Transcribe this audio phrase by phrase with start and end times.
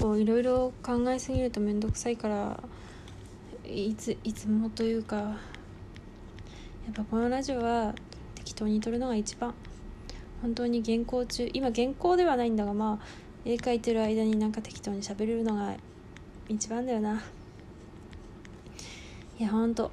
[0.00, 2.62] こういろいろ考えすぎると面倒くさいから
[3.64, 5.32] いついつもというかや
[6.90, 7.94] っぱこのラジオは
[8.34, 9.54] 適当に撮るのが一番。
[10.42, 13.06] 本当に原稿中今原稿ではないんだがまあ
[13.44, 15.74] 絵描いてる間になんか適当に喋れるのが
[16.48, 17.22] 一番だよな。
[19.38, 19.90] いやほんと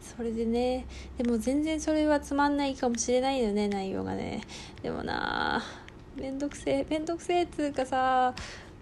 [0.00, 0.86] それでね
[1.16, 4.40] でも全然それはつまんないかもしれないよね内容がね。
[4.82, 5.87] でもなあ。
[6.20, 8.34] めんどくせえめんどくせえっつうかさ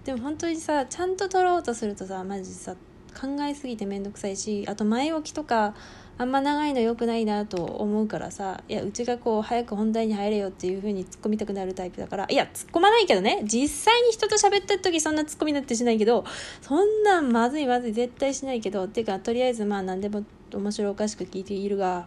[0.04, 2.74] でも本当にさちゃんと撮ろうとするとさマジさ
[3.18, 5.74] 考えすぎてめんどくさいしあと前置きとか
[6.18, 16.24] あんま長いの良くないなと思うからさいやうちがこう早く本題に入れよっていう風に突っ込みたくなるタイプだからいや突っ込まないけどね実際に人と喋った時そんな突っ込みなんてしないけど
[16.62, 22.06] そんなんまずいまずい絶対しないけどっていうかとりあえずまあ何でも面白おかしく聞いているが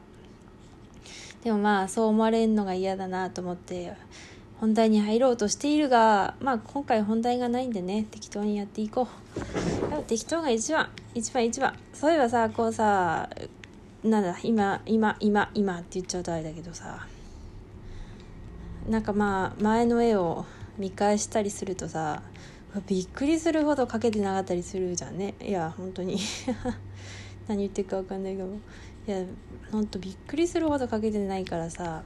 [1.43, 3.93] でもまあそう思われるのが嫌だなと思って
[4.59, 10.03] 本題に入ろうとしているがまあ今回本題がないんでね適当にやっていこう。
[10.03, 11.73] 適当が一番一番一番。
[11.93, 13.29] そういえばさこうさ
[14.03, 17.07] なんだ今今今今って言っちゃうとあれだけどさ
[18.89, 20.45] なんかまあ前の絵を
[20.77, 22.21] 見返したりするとさ
[22.85, 25.35] びっくりするほど描けてなかったりするじゃんね。
[25.41, 26.17] いや本当に。
[27.47, 28.49] 何言ってるか分かんないけど。
[29.09, 29.23] いや
[29.71, 32.03] ほんとびっくりするほど描けてないからさ。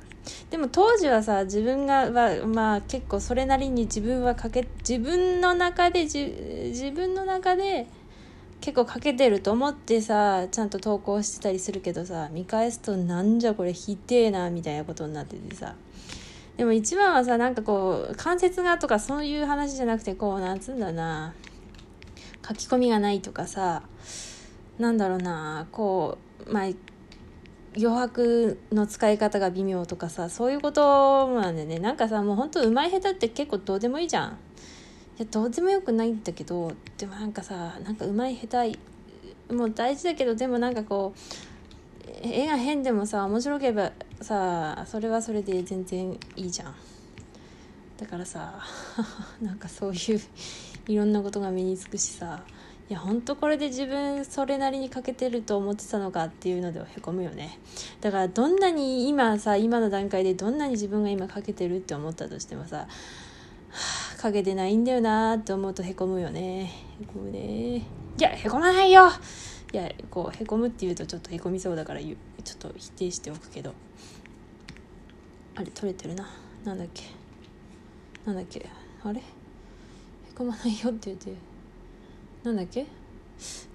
[0.49, 7.87] でも当時はさ自分がはまあ結構それなりに自分は描け自分の中で自分の中で
[8.61, 15.75] 結構かけてると思ってさちゃんと投稿してたりするけどさ見返すとなんじゃこれひてえなみたいなことになっててさ。
[16.55, 21.33] でも一番はさなんかこう関節がとかそういう話じゃなくてこうなんつうんだな。
[22.47, 23.83] 書き込みがないとかさ
[24.77, 26.17] なんだろうなこ
[26.47, 26.92] うまあ
[27.75, 31.79] 余白の使い方が微妙とかさそういうことなんでね。
[31.79, 34.29] なんかさもうほんとうまい下手って結構どうでもいいじゃん。
[34.29, 34.35] い
[35.19, 38.79] やどうでもよくないんだけどでもなんかさなんかうまい下手い
[39.53, 43.91] もう大事だけどでもなんかこう絵が変でもさ面白ければ
[44.22, 46.75] さそれはそれで全然いいじゃん。
[47.97, 48.59] だからさ
[49.41, 50.22] なんかそういう
[50.88, 52.44] いろんなことが目につくしさ。
[52.93, 57.57] いやほんとこれで自分それなりに欠けてると思ってたのかっていうのではへこむよね。
[58.01, 62.87] だからどんなに今さ今の段階でどんなに自分が今欠けてるって思ったとしてもさ
[64.21, 66.71] 影でないんだよなって思うとへむよね。
[67.01, 67.83] へこむねい
[68.19, 69.09] やへこまないよ。
[69.73, 73.73] いやこうへこむって言うとちょっとへこみそうだからちょっと否定しておくけど。
[75.55, 76.29] あれ取れてるな。
[76.63, 77.05] なんだっけ。
[78.23, 78.69] なんだっけ。
[79.03, 79.19] あれ。
[79.19, 79.23] へ
[80.35, 81.53] こまないよって言って。
[82.43, 82.85] なんだっけ？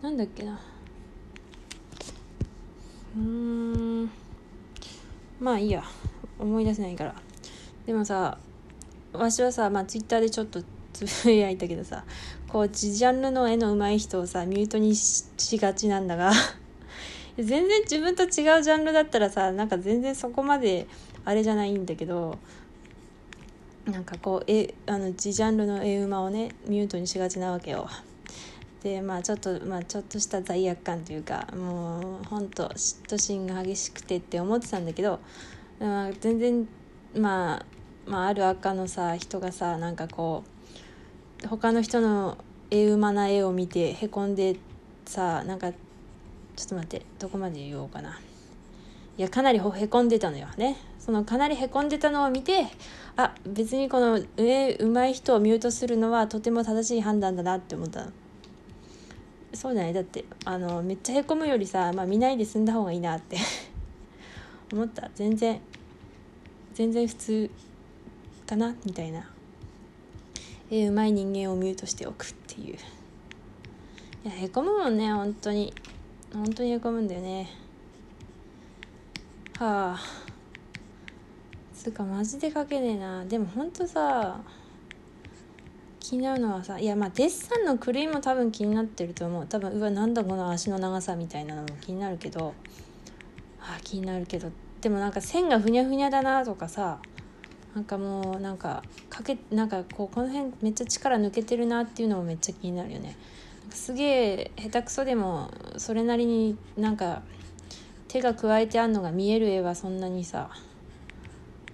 [0.03, 0.61] なんだっけな？
[3.17, 4.11] うん。
[5.41, 5.83] まあいいや。
[6.39, 7.15] 思い出せないから。
[7.87, 8.39] でもさ
[9.13, 10.63] わしはさ、まあ、ツイッターでちょっと
[10.93, 12.05] つぶやいたけどさ
[12.47, 15.25] こうジャンルの絵の上手い人をさミュートにし
[15.59, 16.31] がちなんだが
[17.37, 20.87] 全然自分と違うジャンルだったらさなんか全然そこまで
[21.25, 22.39] あれじゃないんだけど
[23.87, 27.89] なんかこうえあのジャンルの絵馬をねミュートにしがちなわけよ。
[28.83, 35.21] でまあちょっとまあちょっとした罪悪感というかもうほんと嫉妬心が激しくてって思ってたんだけど、
[35.81, 36.69] まあ、全然
[37.15, 37.67] まあ
[38.09, 40.43] まあ、ある赤のさ人がさなんかこ
[41.45, 42.39] う他の人の
[42.71, 44.57] 絵うまな絵を見てへこんで
[45.05, 45.79] さなんかちょ
[46.65, 48.19] っと待ってどこまで言おうかな。
[49.19, 50.47] いやかなりへこんでたのよ。
[50.57, 50.77] ね。
[50.99, 52.67] そのかなりへこんでたのを見て
[53.17, 58.13] あ別にこの絵うまい人をミュートするのはとても正しい判断だなって思ったの。
[59.55, 59.93] そうじゃない。
[59.93, 63.37] だってあのめっちゃへこむよりさ、まあ、見ないで済んだ方がいいなって。
[64.73, 65.11] 思った。
[65.15, 65.61] 全然
[66.75, 67.51] 全然普通
[68.47, 69.29] かなみたいな、
[70.71, 72.77] えー、うまい人間をミュートしておくっていう。
[74.25, 75.73] いやへこむもんね本当に。
[76.33, 77.51] 本当にへこむんだよね。
[79.59, 79.99] はあ。
[81.75, 83.25] つうかマジで書けねえな。
[83.25, 84.41] でもほんとさ
[86.09, 89.47] 気になるのはさいやまあデッサンの狂いも多分気になってると思う。
[89.47, 92.55] 多分うわなんだこの足の長さみたいなのも気になるけど。
[93.61, 94.51] あ気になるけど。
[94.81, 96.99] でもなんか線がふにゃふにゃだなとかさ
[97.75, 103.15] なんかもうなんかかけなんかこうこの辺めっちゃ力抜けてるなっていうのもめっちゃ気になるよね。
[103.69, 107.21] すげえ下手くそでもそれなりになんか
[108.09, 110.49] 手が加えてあんのが見える絵はそんなにさ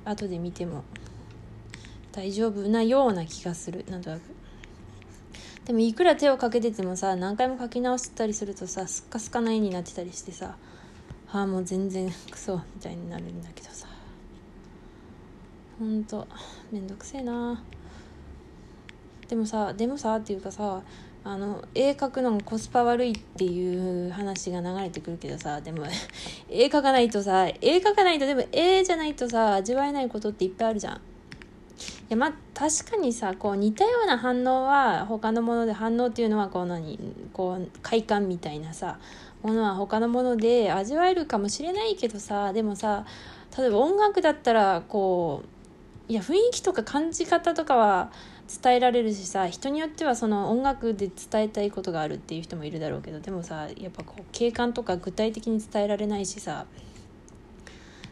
[0.05, 0.83] 後で見ても。
[2.15, 3.85] 大丈夫なような気がする。
[3.89, 4.23] なんとなく。
[5.65, 10.57] でもいくら手をかけててもさ何回も描き直したりするとさスッカスカな絵になってたりしてさ
[11.33, 13.89] ああもう全然クソみたいになるんだけどさ。
[15.79, 16.29] ほんと
[16.71, 17.63] めんどくせえな。
[19.27, 20.83] でもさでもさっていうかさ
[21.25, 25.87] あの絵描くのがコスパ悪いっていう話が流れてくるけどさでも
[26.49, 31.01] 絵描かないとさ絵描かないとでも絵じゃないとさ味わえないことっていっぱいあるじゃん。
[32.05, 36.99] いやまあ確かにさこう似たような反応は他のもので反応っていうのはこう何？
[37.33, 38.99] こう快感みたいなさ
[39.43, 43.07] ものは他のもので味わえるかもしれないけどさでもさ
[43.57, 45.43] 例えば音楽だったらこ
[46.09, 48.13] ういや雰囲気とか感じ方とかは
[48.63, 56.67] 伝えられるしさ人によってはその音楽で伝えたいことがあるっていう人もいるだろうけどでもさやっぱこう景観とか具体的に伝えられないしさ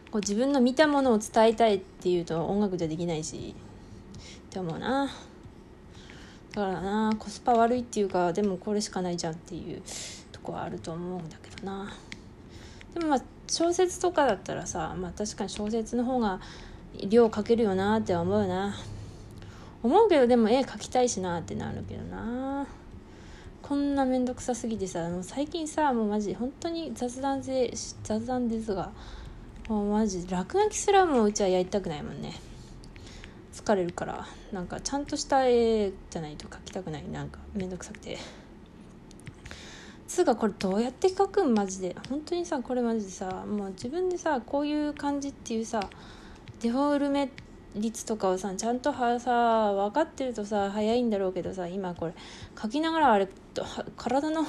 [0.09, 3.53] こう自分の見たものを伝えたいっていうと音楽じゃできないし。
[4.53, 5.09] って思うな。
[6.53, 7.11] だからな。
[7.17, 9.81] コスパ悪いっていうかでもこれしかないじゃんっていう
[10.31, 11.91] とこはあると思うんだけどな。
[12.93, 16.39] でもまあ小説とかだったらさまあ確かに小説の方が
[17.09, 18.75] 量かけるよなって思うな。
[19.81, 22.67] 思うけどでも絵描きたいしなってなるけどな。
[23.63, 27.73] こんな面倒くさすぎてさもう最近さもうマジ本当に雑談で
[28.03, 28.91] 雑談ですが
[29.67, 32.33] もうマジ落書きすらもうちはやりたくないもんね。
[33.63, 37.07] 疲れるからなんかちゃんとした絵じゃないと描きたくない。
[37.07, 38.17] なんか面倒くさくて。
[40.07, 41.53] つうかこれどうやって描くん？
[41.53, 41.95] マジで。
[42.09, 45.89] 本当にさこれマジでさもう自分でさこういう感じっていうさ
[46.61, 47.31] デフォルメ
[47.75, 52.13] 率とかをさちゃんとはさ分かってるとさ早いんだろうけどさ今これ
[52.61, 53.27] 書きながらあれ
[53.97, 54.45] 体の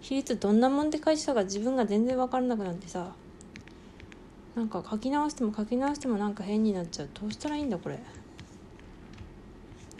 [0.00, 3.12] 比率どんなもんで返したか自分が全然分からなくなってさ
[4.56, 7.08] なんか書き直しても書き直してもなんか変になっちゃう。
[7.12, 7.98] どうしたらいいんだこれ？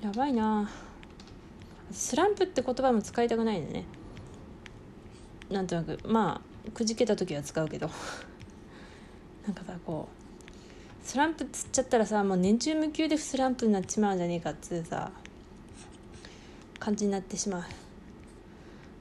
[0.02, 0.70] やばいな。
[1.90, 3.84] スランプって言葉も使いたくないのね。
[5.50, 5.98] なんとなく。
[6.04, 7.90] まあくじけた時は使うけど。
[9.46, 15.12] なんかさこうスランプつっちゃったらさもう年中無休でスランプになっちまうんじゃねえかっつうさ
[16.80, 17.64] 感じになってしま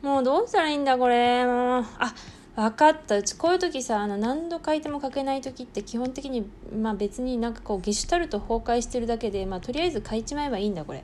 [0.04, 0.06] う。
[0.06, 1.46] もうどうしたらいいんだこれ。
[1.46, 2.14] もうあ
[2.56, 3.18] 分かった。
[3.18, 11.04] うちこういう時さあの何度書いても書けない時って基本的にまあ別になんかこうゲシュタルト崩壊してるだけでまあとりあえず書いちまえばいいんだこれ。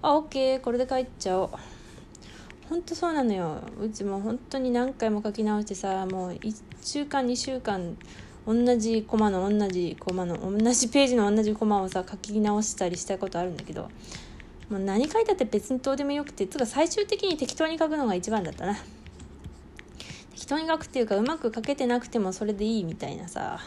[0.00, 0.60] あオッケー。
[0.60, 1.50] これで書いちゃおう。
[2.70, 3.60] ほんとそうなのよ。
[3.80, 7.96] うちも本当に何回も書き直してさもう1週間2週間
[8.46, 13.82] 同じコマの同じコマの同じページの同じコマをさ書き直したりしたことあるんだけど
[14.68, 18.76] もう何書いたって別にどうでもよくてつか最終的に適当に書くのが一番だったな。
[20.42, 23.60] 適当に書くっていうかうまく書けてなくてもそれでいいみたいなさ。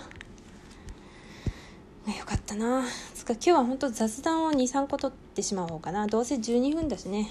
[2.05, 2.83] よかったな。
[3.13, 6.05] つか今日は本当雑談を23個取ってしまおうかな。
[6.05, 7.29] どうせ12分だしね。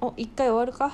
[0.00, 0.92] お一回終わるか。